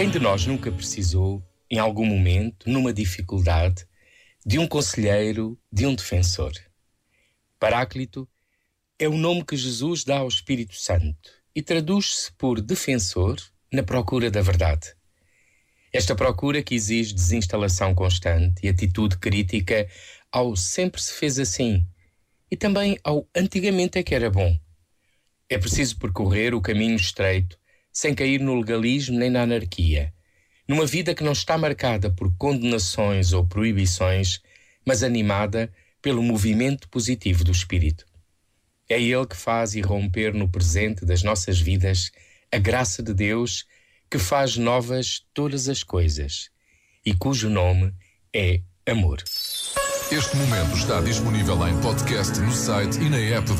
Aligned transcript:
Quem 0.00 0.08
de 0.08 0.18
nós 0.18 0.46
nunca 0.46 0.72
precisou, 0.72 1.46
em 1.70 1.78
algum 1.78 2.06
momento, 2.06 2.70
numa 2.70 2.90
dificuldade, 2.90 3.86
de 4.46 4.58
um 4.58 4.66
conselheiro, 4.66 5.60
de 5.70 5.84
um 5.84 5.94
defensor? 5.94 6.52
Paráclito 7.58 8.26
é 8.98 9.06
o 9.06 9.18
nome 9.18 9.44
que 9.44 9.54
Jesus 9.54 10.02
dá 10.02 10.20
ao 10.20 10.28
Espírito 10.28 10.74
Santo 10.74 11.30
e 11.54 11.60
traduz-se 11.60 12.32
por 12.32 12.62
defensor 12.62 13.36
na 13.70 13.82
procura 13.82 14.30
da 14.30 14.40
verdade. 14.40 14.94
Esta 15.92 16.14
procura 16.14 16.62
que 16.62 16.74
exige 16.74 17.12
desinstalação 17.12 17.94
constante 17.94 18.64
e 18.64 18.70
atitude 18.70 19.18
crítica 19.18 19.86
ao 20.32 20.56
sempre 20.56 21.02
se 21.02 21.12
fez 21.12 21.38
assim 21.38 21.86
e 22.50 22.56
também 22.56 22.98
ao 23.04 23.28
antigamente 23.36 23.98
é 23.98 24.02
que 24.02 24.14
era 24.14 24.30
bom. 24.30 24.58
É 25.46 25.58
preciso 25.58 25.98
percorrer 25.98 26.54
o 26.54 26.62
caminho 26.62 26.96
estreito 26.96 27.60
sem 27.92 28.14
cair 28.14 28.40
no 28.40 28.58
legalismo 28.58 29.18
nem 29.18 29.30
na 29.30 29.42
anarquia, 29.42 30.12
numa 30.66 30.86
vida 30.86 31.14
que 31.14 31.24
não 31.24 31.32
está 31.32 31.58
marcada 31.58 32.10
por 32.10 32.32
condenações 32.36 33.32
ou 33.32 33.46
proibições, 33.46 34.40
mas 34.86 35.02
animada 35.02 35.72
pelo 36.00 36.22
movimento 36.22 36.88
positivo 36.88 37.44
do 37.44 37.52
espírito. 37.52 38.06
É 38.88 39.00
Ele 39.00 39.26
que 39.26 39.36
faz 39.36 39.74
irromper 39.74 40.34
no 40.34 40.48
presente 40.48 41.04
das 41.04 41.22
nossas 41.22 41.60
vidas 41.60 42.10
a 42.52 42.58
graça 42.58 43.02
de 43.02 43.14
Deus 43.14 43.66
que 44.10 44.18
faz 44.18 44.56
novas 44.56 45.24
todas 45.32 45.68
as 45.68 45.84
coisas 45.84 46.50
e 47.06 47.14
cujo 47.14 47.48
nome 47.48 47.94
é 48.34 48.60
amor. 48.86 49.22
Este 50.10 50.36
momento 50.36 50.76
está 50.76 51.00
disponível 51.00 51.68
em 51.68 51.80
podcast 51.80 52.36
no 52.40 52.50
site 52.50 52.98
e 52.98 53.08
na 53.08 53.18
app 53.18 53.48
da 53.48 53.54